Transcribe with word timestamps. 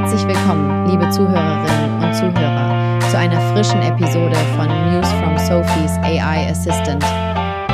Herzlich 0.00 0.26
willkommen, 0.26 0.86
liebe 0.86 1.10
Zuhörerinnen 1.10 2.02
und 2.02 2.14
Zuhörer, 2.14 2.98
zu 3.10 3.18
einer 3.18 3.38
frischen 3.52 3.82
Episode 3.82 4.34
von 4.56 4.66
News 4.66 5.06
from 5.20 5.36
Sophie's 5.36 5.92
AI 5.98 6.48
Assistant. 6.50 7.04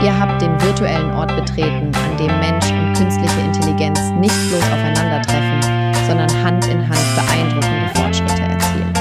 Ihr 0.02 0.12
habt 0.18 0.42
den 0.42 0.60
virtuellen 0.60 1.12
Ort 1.12 1.34
betreten, 1.36 1.92
an 1.94 2.16
dem 2.18 2.36
Mensch 2.40 2.66
und 2.72 2.94
künstliche 2.98 3.40
Intelligenz 3.42 4.00
nicht 4.18 4.34
bloß 4.48 4.60
aufeinandertreffen, 4.60 5.94
sondern 6.08 6.44
Hand 6.44 6.66
in 6.66 6.80
Hand 6.80 6.98
beeindruckende 7.14 7.90
Fortschritte 7.94 8.42
erzielen. 8.42 8.92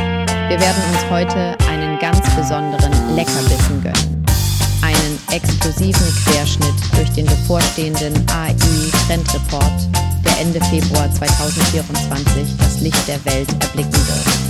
Wir 0.47 0.59
werden 0.61 0.83
uns 0.91 1.09
heute 1.09 1.57
einen 1.67 1.97
ganz 1.97 2.21
besonderen 2.35 3.15
Leckerbissen 3.15 3.81
gönnen. 3.81 4.14
Exklusiven 5.31 6.07
Querschnitt 6.25 6.75
durch 6.95 7.09
den 7.11 7.25
bevorstehenden 7.25 8.13
AI-Trendreport 8.29 9.89
der 10.23 10.39
Ende 10.39 10.59
Februar 10.65 11.11
2024 11.13 12.57
das 12.57 12.81
Licht 12.81 13.07
der 13.07 13.23
Welt 13.25 13.49
erblicken 13.63 13.93
wird. 13.93 14.45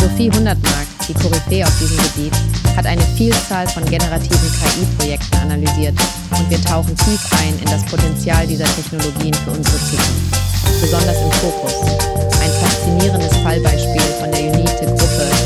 Sophie 0.00 0.30
Hundertmark, 0.30 0.86
die 1.08 1.14
Koryphäe 1.14 1.66
auf 1.66 1.78
diesem 1.78 1.96
Gebiet, 1.98 2.34
hat 2.76 2.86
eine 2.86 3.02
Vielzahl 3.16 3.68
von 3.68 3.84
generativen 3.84 4.50
KI-Projekten 4.52 5.36
analysiert 5.38 5.94
und 6.30 6.50
wir 6.50 6.62
tauchen 6.62 6.96
tief 6.96 7.20
ein 7.42 7.58
in 7.58 7.66
das 7.66 7.84
Potenzial 7.84 8.46
dieser 8.46 8.64
Technologien 8.64 9.34
für 9.34 9.50
unsere 9.50 9.76
Zukunft. 9.76 10.80
Besonders 10.80 11.18
im 11.18 11.32
Fokus. 11.32 11.74
Ein 12.40 12.50
faszinierendes 12.62 13.36
Fallbeispiel 13.38 14.02
von 14.20 14.30
der 14.32 14.52
Unite-Gruppe, 14.52 15.39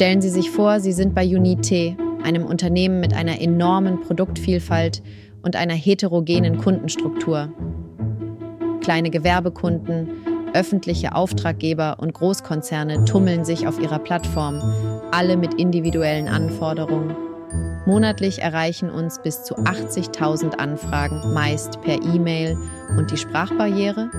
Stellen 0.00 0.22
Sie 0.22 0.30
sich 0.30 0.50
vor, 0.50 0.80
Sie 0.80 0.92
sind 0.92 1.14
bei 1.14 1.26
Unite, 1.26 1.94
einem 2.24 2.46
Unternehmen 2.46 3.00
mit 3.00 3.12
einer 3.12 3.38
enormen 3.38 4.00
Produktvielfalt 4.00 5.02
und 5.42 5.56
einer 5.56 5.74
heterogenen 5.74 6.56
Kundenstruktur. 6.56 7.52
Kleine 8.80 9.10
Gewerbekunden, 9.10 10.08
öffentliche 10.54 11.14
Auftraggeber 11.14 11.98
und 11.98 12.14
Großkonzerne 12.14 13.04
tummeln 13.04 13.44
sich 13.44 13.66
auf 13.66 13.78
ihrer 13.78 13.98
Plattform, 13.98 14.62
alle 15.10 15.36
mit 15.36 15.52
individuellen 15.60 16.28
Anforderungen. 16.28 17.14
Monatlich 17.84 18.40
erreichen 18.40 18.88
uns 18.88 19.20
bis 19.22 19.44
zu 19.44 19.54
80.000 19.56 20.54
Anfragen, 20.54 21.34
meist 21.34 21.78
per 21.82 22.02
E-Mail. 22.02 22.56
Und 22.96 23.10
die 23.10 23.18
Sprachbarriere? 23.18 24.10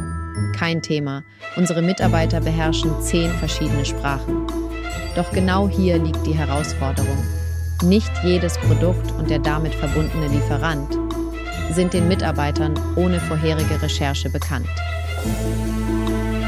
Kein 0.55 0.83
Thema. 0.83 1.23
Unsere 1.55 1.81
Mitarbeiter 1.81 2.39
beherrschen 2.39 3.01
zehn 3.01 3.31
verschiedene 3.31 3.83
Sprachen. 3.83 4.45
Doch 5.15 5.31
genau 5.31 5.67
hier 5.67 5.97
liegt 5.97 6.25
die 6.25 6.33
Herausforderung. 6.33 7.17
Nicht 7.83 8.11
jedes 8.23 8.57
Produkt 8.57 9.11
und 9.13 9.29
der 9.29 9.39
damit 9.39 9.73
verbundene 9.73 10.27
Lieferant 10.27 10.97
sind 11.71 11.93
den 11.93 12.07
Mitarbeitern 12.07 12.73
ohne 12.95 13.19
vorherige 13.19 13.81
Recherche 13.81 14.29
bekannt. 14.29 14.67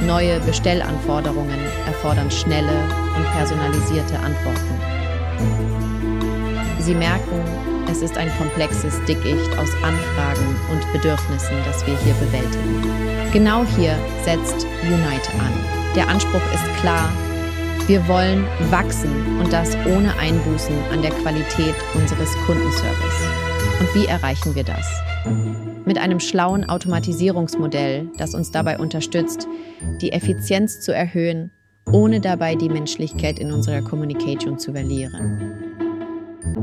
Neue 0.05 0.39
Bestellanforderungen 0.41 1.59
erfordern 1.87 2.29
schnelle 2.29 2.73
und 3.15 3.25
personalisierte 3.31 4.19
Antworten. 4.19 4.79
Sie 6.79 6.93
merken, 6.93 7.41
es 7.89 8.01
ist 8.01 8.17
ein 8.17 8.29
komplexes 8.37 8.99
Dickicht 9.05 9.57
aus 9.57 9.69
Anfragen 9.83 10.55
und 10.71 10.93
Bedürfnissen, 10.93 11.55
das 11.65 11.85
wir 11.87 11.97
hier 11.99 12.13
bewältigen. 12.15 12.83
Genau 13.31 13.63
hier 13.77 13.97
setzt 14.23 14.65
Unite 14.83 15.31
an. 15.39 15.53
Der 15.95 16.07
Anspruch 16.07 16.41
ist 16.53 16.81
klar, 16.81 17.09
wir 17.87 18.07
wollen 18.07 18.45
wachsen 18.71 19.11
und 19.39 19.51
das 19.51 19.75
ohne 19.85 20.17
Einbußen 20.17 20.75
an 20.91 21.01
der 21.01 21.11
Qualität 21.11 21.75
unseres 21.93 22.33
Kundenservice. 22.45 23.27
Und 23.79 23.93
wie 23.95 24.05
erreichen 24.05 24.55
wir 24.55 24.63
das? 24.63 24.87
Mit 25.85 25.97
einem 25.97 26.21
schlauen 26.21 26.63
Automatisierungsmodell, 26.63 28.09
das 28.17 28.35
uns 28.35 28.51
dabei 28.51 28.79
unterstützt, 28.79 29.47
die 30.01 30.13
Effizienz 30.13 30.79
zu 30.79 30.93
erhöhen, 30.93 31.51
ohne 31.91 32.21
dabei 32.21 32.55
die 32.55 32.69
Menschlichkeit 32.69 33.37
in 33.37 33.51
unserer 33.51 33.81
Communication 33.81 34.57
zu 34.57 34.71
verlieren. 34.71 35.51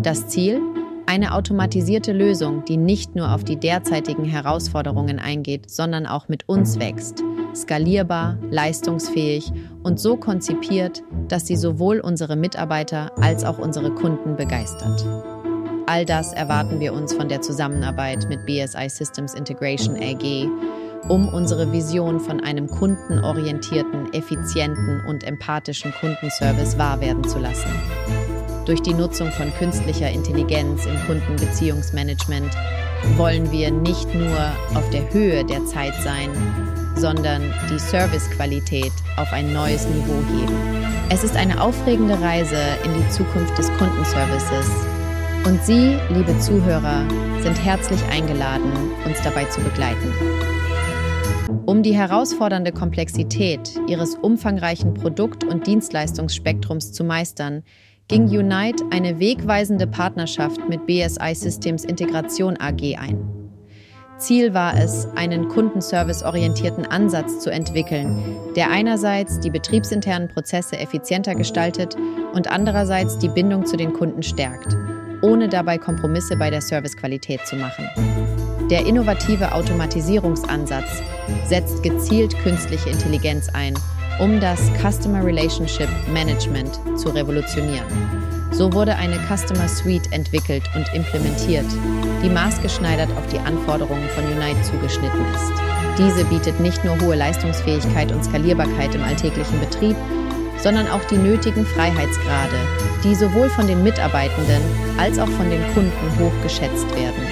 Das 0.02 0.28
Ziel? 0.28 0.60
Eine 1.04 1.34
automatisierte 1.34 2.12
Lösung, 2.12 2.64
die 2.64 2.76
nicht 2.76 3.16
nur 3.16 3.34
auf 3.34 3.44
die 3.44 3.56
derzeitigen 3.56 4.24
Herausforderungen 4.24 5.18
eingeht, 5.18 5.68
sondern 5.68 6.06
auch 6.06 6.28
mit 6.28 6.48
uns 6.48 6.78
wächst. 6.78 7.22
Skalierbar, 7.54 8.38
leistungsfähig 8.50 9.52
und 9.82 9.98
so 9.98 10.16
konzipiert, 10.16 11.02
dass 11.28 11.46
sie 11.46 11.56
sowohl 11.56 12.00
unsere 12.00 12.36
Mitarbeiter 12.36 13.12
als 13.20 13.44
auch 13.44 13.58
unsere 13.58 13.90
Kunden 13.90 14.36
begeistert. 14.36 15.04
All 15.86 16.04
das 16.04 16.32
erwarten 16.32 16.78
wir 16.78 16.92
uns 16.92 17.12
von 17.12 17.28
der 17.28 17.40
Zusammenarbeit 17.40 18.28
mit 18.28 18.46
BSI 18.46 18.88
Systems 18.88 19.34
Integration 19.34 19.96
AG, 19.96 20.46
um 21.08 21.28
unsere 21.28 21.72
Vision 21.72 22.20
von 22.20 22.40
einem 22.40 22.68
kundenorientierten, 22.68 24.12
effizienten 24.12 25.00
und 25.08 25.24
empathischen 25.24 25.92
Kundenservice 25.92 26.78
wahr 26.78 27.00
werden 27.00 27.24
zu 27.24 27.40
lassen. 27.40 27.70
Durch 28.66 28.82
die 28.82 28.94
Nutzung 28.94 29.32
von 29.32 29.52
künstlicher 29.54 30.10
Intelligenz 30.10 30.86
im 30.86 30.96
Kundenbeziehungsmanagement 31.06 32.50
wollen 33.16 33.50
wir 33.50 33.72
nicht 33.72 34.14
nur 34.14 34.38
auf 34.74 34.88
der 34.90 35.12
Höhe 35.12 35.44
der 35.44 35.64
Zeit 35.64 35.94
sein, 36.04 36.28
sondern 37.00 37.42
die 37.70 37.78
Servicequalität 37.78 38.92
auf 39.16 39.32
ein 39.32 39.52
neues 39.52 39.86
Niveau 39.86 40.22
heben. 40.38 40.54
Es 41.08 41.24
ist 41.24 41.36
eine 41.36 41.60
aufregende 41.60 42.20
Reise 42.20 42.60
in 42.84 42.94
die 42.94 43.08
Zukunft 43.10 43.56
des 43.58 43.68
Kundenservices 43.78 44.70
und 45.46 45.64
Sie, 45.64 45.96
liebe 46.10 46.38
Zuhörer, 46.38 47.02
sind 47.40 47.64
herzlich 47.64 48.00
eingeladen, 48.10 48.70
uns 49.06 49.20
dabei 49.22 49.44
zu 49.46 49.60
begleiten. 49.62 50.12
Um 51.64 51.82
die 51.82 51.94
herausfordernde 51.94 52.72
Komplexität 52.72 53.80
Ihres 53.88 54.16
umfangreichen 54.16 54.92
Produkt- 54.92 55.44
und 55.44 55.66
Dienstleistungsspektrums 55.66 56.92
zu 56.92 57.04
meistern, 57.04 57.62
ging 58.08 58.24
Unite 58.24 58.84
eine 58.90 59.18
wegweisende 59.18 59.86
Partnerschaft 59.86 60.68
mit 60.68 60.86
BSI 60.86 61.34
Systems 61.34 61.84
Integration 61.84 62.56
AG 62.58 62.96
ein. 62.98 63.39
Ziel 64.20 64.54
war 64.54 64.78
es, 64.78 65.08
einen 65.16 65.48
kundenservice-orientierten 65.48 66.86
Ansatz 66.86 67.40
zu 67.40 67.50
entwickeln, 67.50 68.36
der 68.54 68.70
einerseits 68.70 69.40
die 69.40 69.50
betriebsinternen 69.50 70.28
Prozesse 70.28 70.78
effizienter 70.78 71.34
gestaltet 71.34 71.96
und 72.32 72.48
andererseits 72.50 73.18
die 73.18 73.28
Bindung 73.28 73.66
zu 73.66 73.76
den 73.76 73.92
Kunden 73.92 74.22
stärkt 74.22 74.76
ohne 75.22 75.48
dabei 75.48 75.78
Kompromisse 75.78 76.36
bei 76.36 76.50
der 76.50 76.60
Servicequalität 76.60 77.46
zu 77.46 77.56
machen. 77.56 77.88
Der 78.70 78.86
innovative 78.86 79.52
Automatisierungsansatz 79.52 81.02
setzt 81.46 81.82
gezielt 81.82 82.36
künstliche 82.38 82.90
Intelligenz 82.90 83.48
ein, 83.52 83.74
um 84.20 84.40
das 84.40 84.60
Customer 84.80 85.24
Relationship 85.24 85.88
Management 86.12 86.80
zu 86.96 87.08
revolutionieren. 87.08 88.39
So 88.52 88.72
wurde 88.72 88.96
eine 88.96 89.18
Customer 89.28 89.68
Suite 89.68 90.12
entwickelt 90.12 90.64
und 90.74 90.92
implementiert, 90.92 91.66
die 92.22 92.28
maßgeschneidert 92.28 93.10
auf 93.16 93.26
die 93.28 93.38
Anforderungen 93.38 94.08
von 94.10 94.24
Unite 94.24 94.62
zugeschnitten 94.62 95.24
ist. 95.34 95.52
Diese 95.98 96.24
bietet 96.24 96.58
nicht 96.60 96.84
nur 96.84 97.00
hohe 97.00 97.14
Leistungsfähigkeit 97.14 98.12
und 98.12 98.24
Skalierbarkeit 98.24 98.94
im 98.94 99.02
alltäglichen 99.02 99.60
Betrieb, 99.60 99.96
sondern 100.58 100.88
auch 100.88 101.02
die 101.04 101.16
nötigen 101.16 101.64
Freiheitsgrade, 101.64 102.56
die 103.04 103.14
sowohl 103.14 103.48
von 103.50 103.66
den 103.66 103.82
Mitarbeitenden 103.82 104.62
als 104.98 105.18
auch 105.18 105.28
von 105.28 105.48
den 105.48 105.62
Kunden 105.72 106.18
hoch 106.18 106.42
geschätzt 106.42 106.88
werden. 106.94 107.22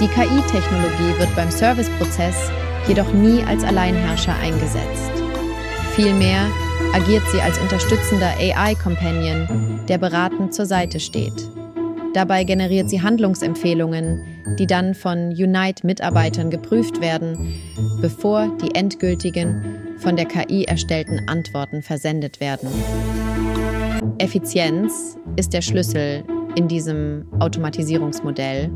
Die 0.00 0.08
KI-Technologie 0.08 1.18
wird 1.18 1.34
beim 1.36 1.50
Serviceprozess 1.50 2.50
jedoch 2.88 3.12
nie 3.12 3.44
als 3.44 3.62
Alleinherrscher 3.64 4.34
eingesetzt. 4.42 5.12
Vielmehr 5.94 6.46
agiert 6.92 7.22
sie 7.32 7.40
als 7.40 7.58
unterstützender 7.58 8.34
AI-Companion, 8.38 9.86
der 9.88 9.98
beratend 9.98 10.54
zur 10.54 10.66
Seite 10.66 11.00
steht. 11.00 11.32
Dabei 12.14 12.44
generiert 12.44 12.90
sie 12.90 13.02
Handlungsempfehlungen, 13.02 14.24
die 14.58 14.66
dann 14.66 14.94
von 14.94 15.30
Unite-Mitarbeitern 15.30 16.50
geprüft 16.50 17.00
werden, 17.00 17.54
bevor 18.00 18.48
die 18.58 18.74
endgültigen 18.74 19.96
von 19.98 20.16
der 20.16 20.26
KI 20.26 20.64
erstellten 20.64 21.28
Antworten 21.28 21.82
versendet 21.82 22.40
werden. 22.40 22.68
Effizienz 24.18 25.16
ist 25.36 25.52
der 25.52 25.62
Schlüssel 25.62 26.24
in 26.56 26.68
diesem 26.68 27.26
Automatisierungsmodell. 27.38 28.70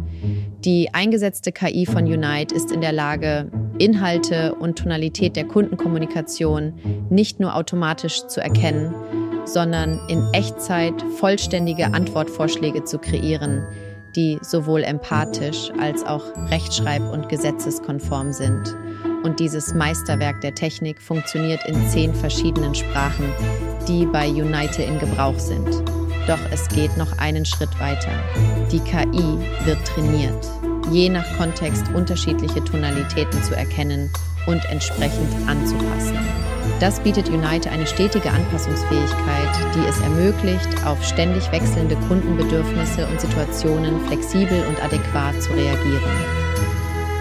Die 0.64 0.92
eingesetzte 0.92 1.50
KI 1.50 1.86
von 1.86 2.04
Unite 2.04 2.54
ist 2.54 2.70
in 2.70 2.80
der 2.80 2.92
Lage, 2.92 3.50
Inhalte 3.78 4.54
und 4.54 4.78
Tonalität 4.78 5.36
der 5.36 5.44
Kundenkommunikation 5.44 6.74
nicht 7.10 7.40
nur 7.40 7.54
automatisch 7.54 8.26
zu 8.26 8.40
erkennen, 8.40 8.94
sondern 9.44 10.00
in 10.08 10.26
Echtzeit 10.32 10.94
vollständige 11.18 11.86
Antwortvorschläge 11.86 12.84
zu 12.84 12.98
kreieren, 12.98 13.66
die 14.16 14.38
sowohl 14.42 14.82
empathisch 14.84 15.70
als 15.78 16.04
auch 16.04 16.24
rechtschreib- 16.50 17.12
und 17.12 17.28
gesetzeskonform 17.28 18.32
sind. 18.32 18.76
Und 19.22 19.40
dieses 19.40 19.74
Meisterwerk 19.74 20.40
der 20.40 20.54
Technik 20.54 21.00
funktioniert 21.00 21.66
in 21.66 21.88
zehn 21.88 22.14
verschiedenen 22.14 22.74
Sprachen, 22.74 23.26
die 23.88 24.06
bei 24.06 24.28
Unite 24.28 24.82
in 24.82 24.98
Gebrauch 24.98 25.38
sind. 25.38 25.68
Doch 26.26 26.38
es 26.52 26.68
geht 26.68 26.96
noch 26.96 27.18
einen 27.18 27.44
Schritt 27.44 27.78
weiter. 27.80 28.12
Die 28.72 28.80
KI 28.80 29.66
wird 29.66 29.84
trainiert, 29.86 30.46
je 30.90 31.08
nach 31.08 31.24
Kontext 31.36 31.84
unterschiedliche 31.94 32.62
Tonalitäten 32.64 33.42
zu 33.42 33.56
erkennen 33.56 34.10
und 34.46 34.64
entsprechend 34.66 35.32
anzupassen. 35.48 36.18
Das 36.80 37.00
bietet 37.00 37.28
Unite 37.28 37.70
eine 37.70 37.86
stetige 37.86 38.30
Anpassungsfähigkeit, 38.30 39.48
die 39.74 39.88
es 39.88 40.00
ermöglicht, 40.00 40.86
auf 40.86 41.02
ständig 41.04 41.50
wechselnde 41.52 41.96
Kundenbedürfnisse 42.08 43.06
und 43.06 43.20
Situationen 43.20 44.00
flexibel 44.06 44.64
und 44.66 44.82
adäquat 44.82 45.40
zu 45.42 45.52
reagieren. 45.52 46.10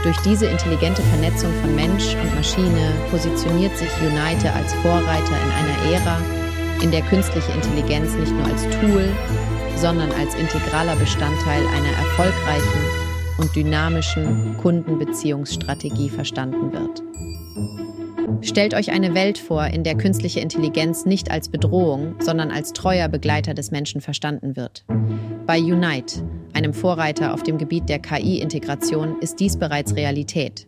Durch 0.03 0.17
diese 0.17 0.47
intelligente 0.47 1.01
Vernetzung 1.03 1.51
von 1.61 1.75
Mensch 1.75 2.15
und 2.15 2.35
Maschine 2.35 2.93
positioniert 3.09 3.77
sich 3.77 3.89
Unite 4.01 4.51
als 4.51 4.73
Vorreiter 4.75 5.37
in 5.43 5.51
einer 5.51 5.95
Ära, 5.95 6.17
in 6.81 6.91
der 6.91 7.01
künstliche 7.03 7.51
Intelligenz 7.53 8.13
nicht 8.15 8.33
nur 8.33 8.45
als 8.45 8.63
Tool, 8.63 9.07
sondern 9.77 10.11
als 10.11 10.35
integraler 10.35 10.95
Bestandteil 10.97 11.65
einer 11.67 11.97
erfolgreichen 11.97 13.02
und 13.37 13.55
dynamischen 13.55 14.57
Kundenbeziehungsstrategie 14.57 16.09
verstanden 16.09 16.71
wird. 16.73 17.03
Stellt 18.41 18.73
euch 18.73 18.91
eine 18.91 19.13
Welt 19.13 19.37
vor, 19.37 19.65
in 19.67 19.83
der 19.83 19.95
künstliche 19.95 20.41
Intelligenz 20.41 21.05
nicht 21.05 21.31
als 21.31 21.49
Bedrohung, 21.49 22.15
sondern 22.19 22.51
als 22.51 22.73
treuer 22.73 23.07
Begleiter 23.07 23.53
des 23.53 23.71
Menschen 23.71 24.01
verstanden 24.01 24.55
wird. 24.55 24.83
Bei 25.45 25.59
Unite, 25.59 26.23
einem 26.53 26.73
Vorreiter 26.73 27.33
auf 27.33 27.43
dem 27.43 27.57
Gebiet 27.57 27.87
der 27.89 27.99
KI-Integration, 27.99 29.19
ist 29.21 29.39
dies 29.39 29.57
bereits 29.57 29.95
Realität. 29.95 30.67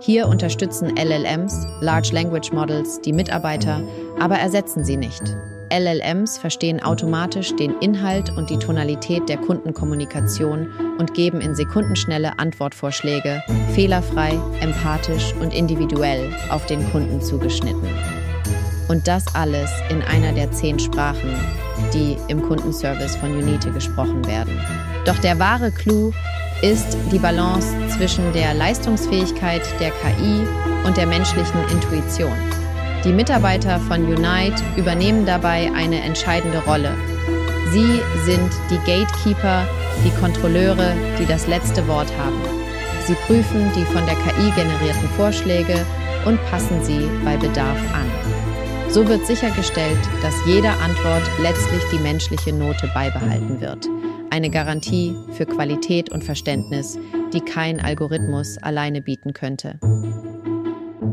Hier 0.00 0.28
unterstützen 0.28 0.94
LLMs, 0.96 1.66
Large 1.80 2.10
Language 2.12 2.52
Models, 2.52 3.00
die 3.00 3.14
Mitarbeiter, 3.14 3.82
aber 4.20 4.36
ersetzen 4.36 4.84
sie 4.84 4.98
nicht. 4.98 5.22
LLMs 5.70 6.38
verstehen 6.38 6.82
automatisch 6.82 7.54
den 7.56 7.78
Inhalt 7.80 8.30
und 8.36 8.50
die 8.50 8.58
Tonalität 8.58 9.28
der 9.28 9.38
Kundenkommunikation 9.38 10.68
und 10.98 11.14
geben 11.14 11.40
in 11.40 11.54
Sekundenschnelle 11.54 12.38
Antwortvorschläge, 12.38 13.42
fehlerfrei, 13.74 14.38
empathisch 14.60 15.34
und 15.40 15.54
individuell 15.54 16.34
auf 16.50 16.66
den 16.66 16.88
Kunden 16.90 17.20
zugeschnitten. 17.20 17.88
Und 18.88 19.08
das 19.08 19.34
alles 19.34 19.70
in 19.90 20.02
einer 20.02 20.32
der 20.32 20.52
zehn 20.52 20.78
Sprachen, 20.78 21.34
die 21.92 22.16
im 22.28 22.42
Kundenservice 22.42 23.16
von 23.16 23.32
Unite 23.32 23.70
gesprochen 23.72 24.26
werden. 24.26 24.58
Doch 25.04 25.18
der 25.18 25.38
wahre 25.38 25.70
Clou 25.70 26.12
ist 26.62 26.96
die 27.12 27.18
Balance 27.18 27.68
zwischen 27.96 28.32
der 28.32 28.54
Leistungsfähigkeit 28.54 29.62
der 29.80 29.90
KI 29.90 30.46
und 30.86 30.96
der 30.96 31.06
menschlichen 31.06 31.60
Intuition. 31.70 32.65
Die 33.06 33.12
Mitarbeiter 33.12 33.78
von 33.78 34.04
Unite 34.04 34.60
übernehmen 34.76 35.26
dabei 35.26 35.70
eine 35.76 36.00
entscheidende 36.00 36.58
Rolle. 36.64 36.92
Sie 37.70 38.00
sind 38.24 38.50
die 38.68 38.78
Gatekeeper, 38.78 39.64
die 40.04 40.10
Kontrolleure, 40.20 40.92
die 41.16 41.24
das 41.24 41.46
letzte 41.46 41.86
Wort 41.86 42.10
haben. 42.18 42.42
Sie 43.06 43.14
prüfen 43.14 43.70
die 43.76 43.84
von 43.84 44.04
der 44.06 44.16
KI 44.16 44.50
generierten 44.56 45.08
Vorschläge 45.16 45.86
und 46.24 46.44
passen 46.50 46.82
sie 46.82 47.08
bei 47.24 47.36
Bedarf 47.36 47.78
an. 47.94 48.10
So 48.90 49.06
wird 49.06 49.24
sichergestellt, 49.24 50.00
dass 50.20 50.34
jede 50.44 50.70
Antwort 50.70 51.22
letztlich 51.40 51.82
die 51.92 52.00
menschliche 52.00 52.52
Note 52.52 52.90
beibehalten 52.92 53.60
wird. 53.60 53.88
Eine 54.30 54.50
Garantie 54.50 55.14
für 55.30 55.46
Qualität 55.46 56.10
und 56.10 56.24
Verständnis, 56.24 56.98
die 57.32 57.40
kein 57.40 57.80
Algorithmus 57.80 58.58
alleine 58.58 59.00
bieten 59.00 59.32
könnte. 59.32 59.78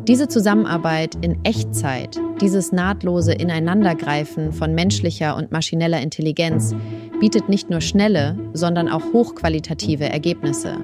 Diese 0.07 0.27
Zusammenarbeit 0.27 1.15
in 1.21 1.45
Echtzeit, 1.45 2.19
dieses 2.41 2.73
nahtlose 2.73 3.31
Ineinandergreifen 3.31 4.51
von 4.51 4.75
menschlicher 4.75 5.37
und 5.37 5.53
maschineller 5.53 6.01
Intelligenz 6.01 6.75
bietet 7.21 7.47
nicht 7.47 7.69
nur 7.69 7.79
schnelle, 7.79 8.37
sondern 8.51 8.89
auch 8.89 9.13
hochqualitative 9.13 10.03
Ergebnisse. 10.03 10.75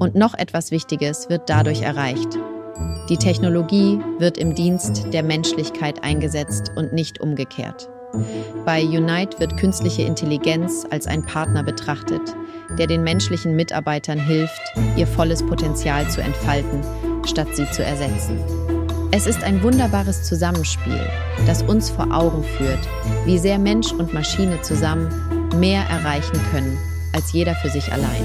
Und 0.00 0.16
noch 0.16 0.34
etwas 0.34 0.72
Wichtiges 0.72 1.30
wird 1.30 1.48
dadurch 1.48 1.82
erreicht. 1.82 2.36
Die 3.08 3.16
Technologie 3.16 4.00
wird 4.18 4.38
im 4.38 4.56
Dienst 4.56 5.06
der 5.12 5.22
Menschlichkeit 5.22 6.02
eingesetzt 6.02 6.72
und 6.74 6.92
nicht 6.92 7.20
umgekehrt. 7.20 7.88
Bei 8.66 8.82
Unite 8.82 9.38
wird 9.38 9.56
künstliche 9.56 10.02
Intelligenz 10.02 10.84
als 10.90 11.06
ein 11.06 11.24
Partner 11.24 11.62
betrachtet, 11.62 12.34
der 12.76 12.88
den 12.88 13.04
menschlichen 13.04 13.54
Mitarbeitern 13.54 14.18
hilft, 14.18 14.62
ihr 14.96 15.06
volles 15.06 15.46
Potenzial 15.46 16.10
zu 16.10 16.20
entfalten 16.20 16.80
statt 17.26 17.48
sie 17.54 17.70
zu 17.70 17.84
ersetzen. 17.84 18.38
Es 19.10 19.26
ist 19.26 19.42
ein 19.44 19.62
wunderbares 19.62 20.22
Zusammenspiel, 20.22 21.00
das 21.46 21.62
uns 21.62 21.90
vor 21.90 22.10
Augen 22.10 22.42
führt, 22.56 22.80
wie 23.26 23.38
sehr 23.38 23.58
Mensch 23.58 23.92
und 23.92 24.14
Maschine 24.14 24.60
zusammen 24.62 25.08
mehr 25.58 25.82
erreichen 25.90 26.40
können 26.50 26.78
als 27.12 27.32
jeder 27.32 27.54
für 27.56 27.68
sich 27.68 27.92
allein. 27.92 28.24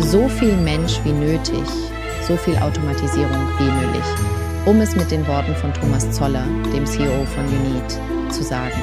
So 0.00 0.28
viel 0.28 0.56
Mensch 0.56 1.00
wie 1.04 1.12
nötig, 1.12 1.64
so 2.26 2.36
viel 2.36 2.56
Automatisierung 2.56 3.48
wie 3.58 3.64
möglich, 3.64 4.04
um 4.64 4.80
es 4.80 4.96
mit 4.96 5.10
den 5.10 5.26
Worten 5.26 5.54
von 5.56 5.72
Thomas 5.74 6.10
Zoller, 6.10 6.44
dem 6.74 6.86
CEO 6.86 7.26
von 7.26 7.44
Unit, 7.46 8.32
zu 8.32 8.42
sagen. 8.42 8.80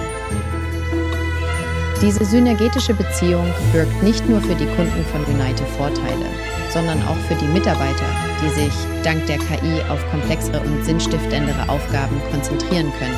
Diese 2.02 2.24
synergetische 2.24 2.94
Beziehung 2.94 3.46
birgt 3.74 4.04
nicht 4.04 4.28
nur 4.30 4.40
für 4.40 4.56
die 4.56 4.68
Kunden 4.68 5.04
von 5.12 5.26
Unite 5.26 5.66
Vorteile, 5.78 6.26
sondern 6.70 7.02
auch 7.04 7.18
für 7.28 7.36
die 7.36 7.48
Mitarbeiter, 7.48 8.06
die 8.44 8.50
sich 8.50 8.74
dank 9.04 9.26
der 9.28 9.38
KI 9.38 9.82
auf 9.90 10.04
komplexere 10.12 10.60
und 10.60 10.86
sinnstiftendere 10.86 11.68
Aufgaben 11.68 12.22
konzentrieren 12.32 12.92
können. 13.00 13.18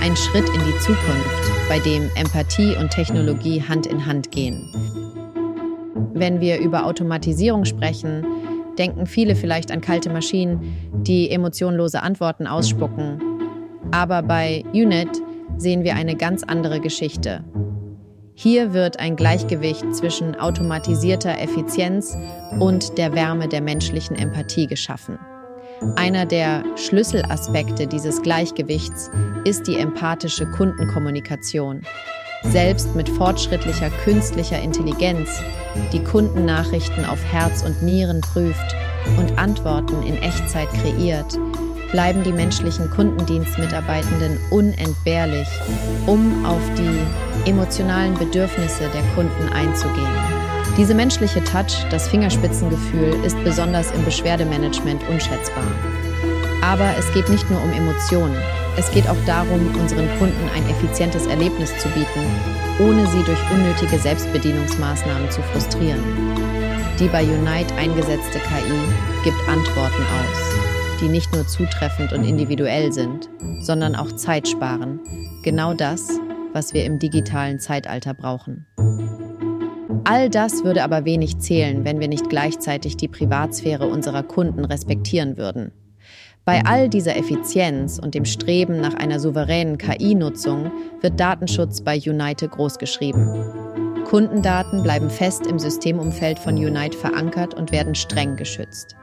Ein 0.00 0.16
Schritt 0.16 0.48
in 0.48 0.60
die 0.60 0.78
Zukunft, 0.78 1.68
bei 1.68 1.78
dem 1.78 2.10
Empathie 2.16 2.76
und 2.76 2.90
Technologie 2.90 3.62
Hand 3.62 3.86
in 3.86 4.04
Hand 4.04 4.30
gehen. 4.30 4.68
Wenn 6.14 6.40
wir 6.40 6.58
über 6.60 6.86
Automatisierung 6.86 7.64
sprechen, 7.64 8.24
denken 8.78 9.06
viele 9.06 9.34
vielleicht 9.34 9.70
an 9.70 9.80
kalte 9.80 10.10
Maschinen, 10.10 10.76
die 10.92 11.30
emotionlose 11.30 12.02
Antworten 12.02 12.46
ausspucken. 12.46 13.20
Aber 13.90 14.22
bei 14.22 14.64
UNIT 14.72 15.22
sehen 15.56 15.84
wir 15.84 15.94
eine 15.94 16.16
ganz 16.16 16.42
andere 16.42 16.80
Geschichte. 16.80 17.44
Hier 18.42 18.72
wird 18.72 18.98
ein 18.98 19.14
Gleichgewicht 19.14 19.94
zwischen 19.94 20.34
automatisierter 20.34 21.38
Effizienz 21.38 22.16
und 22.58 22.98
der 22.98 23.14
Wärme 23.14 23.46
der 23.46 23.60
menschlichen 23.60 24.16
Empathie 24.16 24.66
geschaffen. 24.66 25.16
Einer 25.94 26.26
der 26.26 26.64
Schlüsselaspekte 26.74 27.86
dieses 27.86 28.20
Gleichgewichts 28.20 29.12
ist 29.44 29.68
die 29.68 29.76
empathische 29.76 30.44
Kundenkommunikation. 30.46 31.82
Selbst 32.42 32.96
mit 32.96 33.08
fortschrittlicher 33.08 33.90
künstlicher 34.02 34.60
Intelligenz, 34.60 35.40
die 35.92 36.02
Kundennachrichten 36.02 37.04
auf 37.04 37.22
Herz 37.22 37.62
und 37.62 37.80
Nieren 37.84 38.22
prüft 38.22 38.74
und 39.18 39.38
Antworten 39.38 40.02
in 40.02 40.20
Echtzeit 40.20 40.68
kreiert, 40.70 41.38
bleiben 41.92 42.22
die 42.22 42.32
menschlichen 42.32 42.90
Kundendienstmitarbeitenden 42.90 44.38
unentbehrlich, 44.50 45.48
um 46.06 46.44
auf 46.44 46.62
die 46.76 47.48
emotionalen 47.48 48.14
Bedürfnisse 48.14 48.88
der 48.92 49.02
Kunden 49.14 49.52
einzugehen. 49.52 50.42
Diese 50.76 50.94
menschliche 50.94 51.44
Touch, 51.44 51.86
das 51.90 52.08
Fingerspitzengefühl, 52.08 53.14
ist 53.24 53.36
besonders 53.44 53.90
im 53.92 54.04
Beschwerdemanagement 54.04 55.02
unschätzbar. 55.10 55.64
Aber 56.62 56.88
es 56.98 57.12
geht 57.12 57.28
nicht 57.28 57.48
nur 57.50 57.62
um 57.62 57.72
Emotionen. 57.72 58.36
Es 58.78 58.90
geht 58.90 59.06
auch 59.06 59.24
darum, 59.26 59.60
unseren 59.78 60.08
Kunden 60.18 60.48
ein 60.56 60.66
effizientes 60.70 61.26
Erlebnis 61.26 61.76
zu 61.78 61.88
bieten, 61.88 62.24
ohne 62.78 63.06
sie 63.08 63.22
durch 63.24 63.50
unnötige 63.50 63.98
Selbstbedienungsmaßnahmen 63.98 65.30
zu 65.30 65.42
frustrieren. 65.42 66.02
Die 66.98 67.08
bei 67.08 67.22
Unite 67.22 67.74
eingesetzte 67.74 68.38
KI 68.38 69.24
gibt 69.24 69.48
Antworten 69.48 70.02
aus 70.02 70.71
die 71.02 71.08
nicht 71.08 71.34
nur 71.34 71.46
zutreffend 71.46 72.12
und 72.12 72.24
individuell 72.24 72.92
sind, 72.92 73.28
sondern 73.60 73.96
auch 73.96 74.12
Zeit 74.12 74.46
sparen. 74.46 75.00
Genau 75.42 75.74
das, 75.74 76.08
was 76.52 76.72
wir 76.72 76.84
im 76.84 77.00
digitalen 77.00 77.58
Zeitalter 77.58 78.14
brauchen. 78.14 78.66
All 80.04 80.30
das 80.30 80.64
würde 80.64 80.84
aber 80.84 81.04
wenig 81.04 81.38
zählen, 81.38 81.84
wenn 81.84 82.00
wir 82.00 82.08
nicht 82.08 82.28
gleichzeitig 82.28 82.96
die 82.96 83.08
Privatsphäre 83.08 83.86
unserer 83.88 84.22
Kunden 84.22 84.64
respektieren 84.64 85.36
würden. 85.36 85.72
Bei 86.44 86.64
all 86.64 86.88
dieser 86.88 87.16
Effizienz 87.16 87.98
und 87.98 88.14
dem 88.14 88.24
Streben 88.24 88.80
nach 88.80 88.94
einer 88.94 89.20
souveränen 89.20 89.78
KI-Nutzung 89.78 90.72
wird 91.00 91.18
Datenschutz 91.20 91.82
bei 91.82 92.00
Unite 92.04 92.48
großgeschrieben. 92.48 94.04
Kundendaten 94.04 94.82
bleiben 94.82 95.10
fest 95.10 95.46
im 95.46 95.58
Systemumfeld 95.58 96.38
von 96.38 96.54
Unite 96.54 96.98
verankert 96.98 97.54
und 97.54 97.72
werden 97.72 97.94
streng 97.94 98.36
geschützt. 98.36 98.96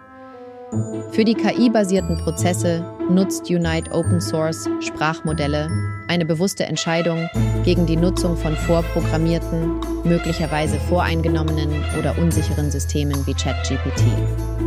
Für 1.12 1.26
die 1.26 1.34
KI-basierten 1.34 2.18
Prozesse 2.18 2.86
nutzt 3.10 3.50
Unite 3.50 3.92
Open 3.92 4.22
Source 4.22 4.70
Sprachmodelle, 4.80 5.70
eine 6.08 6.26
bewusste 6.26 6.66
Entscheidung 6.66 7.28
gegen 7.64 7.88
die 7.88 7.96
Nutzung 7.96 8.38
von 8.38 8.56
vorprogrammierten, 8.56 9.80
möglicherweise 10.04 10.80
voreingenommenen 10.82 11.70
oder 11.98 12.18
unsicheren 12.20 12.70
Systemen 12.70 13.26
wie 13.26 13.34
ChatGPT. 13.34 14.04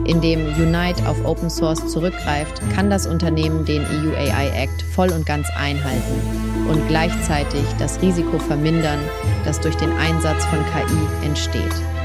Indem 0.04 0.46
Unite 0.56 1.08
auf 1.08 1.24
Open 1.24 1.48
Source 1.48 1.86
zurückgreift, 1.86 2.60
kann 2.74 2.90
das 2.90 3.06
Unternehmen 3.06 3.64
den 3.64 3.82
EU 3.82 4.16
AI 4.16 4.48
Act 4.56 4.82
voll 4.82 5.10
und 5.12 5.24
ganz 5.24 5.46
einhalten 5.56 6.68
und 6.68 6.86
gleichzeitig 6.88 7.64
das 7.78 8.02
Risiko 8.02 8.38
vermindern, 8.40 8.98
das 9.44 9.60
durch 9.60 9.76
den 9.76 9.92
Einsatz 9.92 10.44
von 10.46 10.58
KI 10.58 11.26
entsteht. 11.26 12.01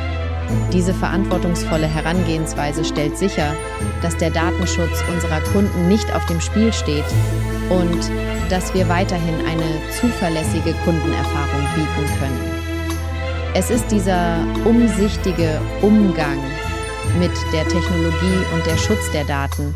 Diese 0.74 0.94
verantwortungsvolle 0.94 1.88
Herangehensweise 1.88 2.84
stellt 2.86 3.18
sicher, 3.18 3.54
dass 4.02 4.18
der 4.18 4.30
Datenschutz 4.30 5.04
unserer 5.14 5.42
Kunden 5.54 5.88
nicht 5.88 6.14
auf 6.16 6.26
dem 6.26 6.42
Spiel 6.42 6.74
steht 6.74 7.06
und 7.70 8.12
dass 8.50 8.74
wir 8.74 8.88
weiterhin 8.88 9.36
eine 9.46 9.92
zuverlässige 10.00 10.74
Kundenerfahrung 10.84 11.62
bieten 11.76 12.20
können. 12.20 12.58
Es 13.54 13.70
ist 13.70 13.92
dieser 13.92 14.38
umsichtige 14.66 15.60
Umgang 15.82 16.38
mit 17.20 17.32
der 17.54 17.68
Technologie 17.68 18.46
und 18.54 18.66
der 18.66 18.78
Schutz 18.78 19.12
der 19.14 19.24
Daten, 19.24 19.74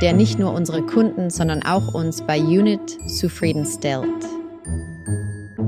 der 0.00 0.12
nicht 0.12 0.38
nur 0.38 0.52
unsere 0.52 0.82
Kunden, 0.82 1.30
sondern 1.30 1.62
auch 1.62 1.94
uns 1.94 2.22
bei 2.22 2.38
Unit 2.40 2.98
zufriedenstellt. 3.08 4.06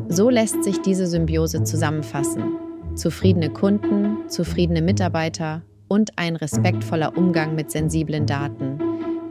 So 0.08 0.30
lässt 0.30 0.62
sich 0.62 0.82
diese 0.82 1.06
Symbiose 1.06 1.64
zusammenfassen 1.64 2.63
zufriedene 2.94 3.50
Kunden, 3.50 4.28
zufriedene 4.28 4.82
Mitarbeiter 4.82 5.62
und 5.88 6.18
ein 6.18 6.36
respektvoller 6.36 7.16
Umgang 7.16 7.54
mit 7.54 7.70
sensiblen 7.70 8.26
Daten. 8.26 8.78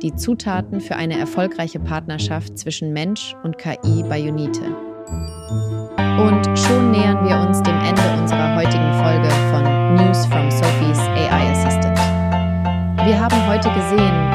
Die 0.01 0.15
Zutaten 0.15 0.81
für 0.81 0.95
eine 0.95 1.17
erfolgreiche 1.17 1.79
Partnerschaft 1.79 2.57
zwischen 2.57 2.93
Mensch 2.93 3.35
und 3.43 3.57
KI 3.57 4.03
bei 4.09 4.21
Unite. 4.21 4.63
Und 5.97 6.59
schon 6.59 6.91
nähern 6.91 7.25
wir 7.25 7.37
uns 7.37 7.61
dem 7.63 7.77
Ende 7.79 8.21
unserer 8.21 8.55
heutigen 8.55 8.93
Folge 9.01 9.29
von 9.51 9.95
News 9.95 10.25
from 10.25 10.51
Sophie's 10.51 10.99
AI 10.99 11.51
Assistant. 11.51 11.97
Wir 13.05 13.19
haben 13.19 13.47
heute 13.47 13.69
gesehen, 13.69 14.32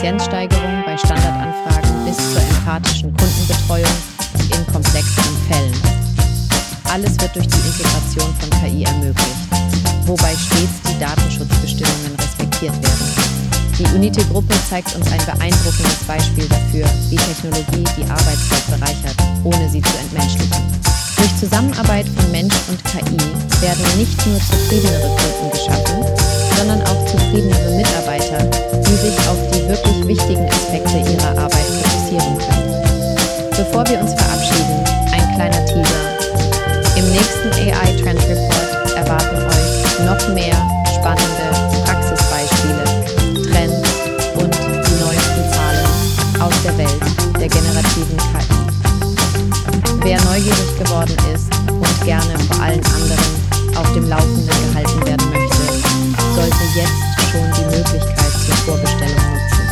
Effizienzsteigerung 0.00 0.82
bei 0.86 0.96
Standardanfragen 0.96 2.06
bis 2.06 2.16
zur 2.16 2.40
empatischen 2.40 3.14
Kundenbetreuung 3.14 3.96
in 4.48 4.72
komplexeren 4.72 5.36
Fällen. 5.46 5.74
Alles 6.90 7.20
wird 7.20 7.36
durch 7.36 7.46
die 7.46 7.60
Integration 7.68 8.34
von 8.40 8.48
KI 8.62 8.84
ermöglicht, 8.84 9.36
wobei 10.06 10.32
stets 10.32 10.80
die 10.88 10.98
Datenschutzbestimmungen 10.98 12.16
respektiert 12.16 12.72
werden. 12.82 13.12
Die 13.78 13.94
UNITE-Gruppe 13.94 14.54
zeigt 14.70 14.96
uns 14.96 15.06
ein 15.12 15.20
beeindruckendes 15.26 16.02
Beispiel 16.08 16.48
dafür, 16.48 16.86
wie 17.10 17.16
Technologie 17.16 17.84
die 17.98 18.10
Arbeitswelt 18.10 18.66
bereichert, 18.70 19.16
ohne 19.44 19.68
sie 19.68 19.82
zu 19.82 19.98
entmenschlichen. 19.98 20.80
Durch 21.18 21.36
Zusammenarbeit 21.36 22.08
von 22.08 22.32
Mensch 22.32 22.56
und 22.70 22.82
KI 22.84 23.20
werden 23.60 23.98
nicht 23.98 24.26
nur 24.26 24.40
zufriedenere 24.40 25.14
Kunden 25.14 25.50
geschaffen, 25.52 26.39
sondern 26.60 26.82
auch 26.82 27.06
zufriedenere 27.06 27.70
Mitarbeiter, 27.70 28.44
die 28.84 28.96
sich 28.96 29.16
auf 29.28 29.38
die 29.50 29.66
wirklich 29.66 30.06
wichtigen 30.06 30.46
Aspekte 30.46 30.98
ihrer 31.10 31.30
Arbeit 31.30 31.64
fokussieren 31.64 32.36
können. 32.36 33.50
Bevor 33.56 33.88
wir 33.88 33.98
uns 33.98 34.12
verabschieden, 34.12 34.84
ein 35.10 35.34
kleiner 35.36 35.64
Teaser. 35.64 36.04
Im 36.96 37.10
nächsten 37.12 37.48
AI 37.56 37.96
Trend 38.02 38.20
Report 38.28 38.94
erwarten 38.94 39.36
euch 39.40 40.04
noch 40.04 40.34
mehr 40.34 40.56
spannende 40.92 41.48
Praxisbeispiele, 41.86 42.84
Trends 43.50 43.80
und 44.36 44.54
die 44.54 44.96
neuesten 45.00 45.44
Zahlen 45.48 46.42
aus 46.42 46.62
der 46.62 46.76
Welt 46.76 47.00
der 47.40 47.48
generativen 47.48 48.18
KI. 48.18 48.52
Wer 50.02 50.20
neugierig 50.24 50.78
geworden 50.78 51.16
ist 51.34 51.48
und 51.70 52.04
gerne 52.04 52.38
vor 52.50 52.62
allen 52.62 52.84
anderen 52.84 53.76
auf 53.76 53.90
dem 53.94 54.08
Laufenden 54.10 54.46
gehalten 54.46 55.06
werden 55.06 55.30
möchte, 55.30 55.49
sollte 56.40 56.64
jetzt 56.74 57.30
schon 57.30 57.52
die 57.52 57.76
Möglichkeit 57.76 58.32
zur 58.32 58.54
Vorbestellung 58.64 59.24
nutzen. 59.32 59.66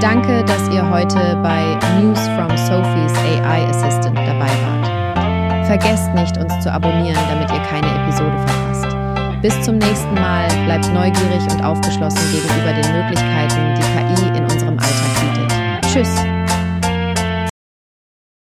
Danke, 0.00 0.44
dass 0.44 0.68
ihr 0.68 0.88
heute 0.90 1.36
bei 1.42 1.78
News 1.98 2.20
from 2.36 2.54
Sophie's 2.58 3.16
AI 3.18 3.66
Assistant 3.70 4.18
dabei 4.18 4.50
wart. 4.64 5.66
Vergesst 5.66 6.12
nicht, 6.14 6.36
uns 6.36 6.52
zu 6.62 6.70
abonnieren, 6.70 7.16
damit 7.30 7.50
ihr 7.50 7.62
keine 7.62 7.88
Episode 8.02 8.36
verpasst. 8.46 9.40
Bis 9.40 9.58
zum 9.62 9.78
nächsten 9.78 10.14
Mal, 10.14 10.46
bleibt 10.66 10.92
neugierig 10.92 11.42
und 11.50 11.64
aufgeschlossen 11.64 12.20
gegenüber 12.30 12.72
den 12.74 12.92
Möglichkeiten, 12.92 13.74
die 13.76 13.82
KI 13.82 14.38
in 14.38 14.44
unserem 14.44 14.78
Alltag 14.78 15.10
bietet. 15.20 15.90
Tschüss! 15.90 16.33